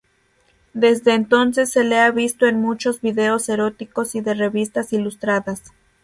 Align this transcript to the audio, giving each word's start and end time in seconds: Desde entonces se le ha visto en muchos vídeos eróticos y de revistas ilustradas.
Desde 0.73 1.13
entonces 1.13 1.71
se 1.71 1.83
le 1.83 1.99
ha 1.99 2.09
visto 2.09 2.47
en 2.47 2.59
muchos 2.59 3.01
vídeos 3.01 3.47
eróticos 3.49 4.15
y 4.15 4.21
de 4.21 4.33
revistas 4.33 4.91
ilustradas. 4.93 5.61